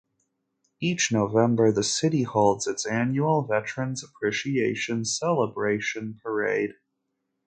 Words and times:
Each 0.79 1.11
November 1.11 1.71
the 1.71 1.83
city 1.83 2.23
holds 2.23 2.65
its 2.65 2.87
annual 2.87 3.43
Veterans 3.45 4.03
Appreciation 4.03 5.05
Celebration 5.05 6.19
parade. 6.23 6.71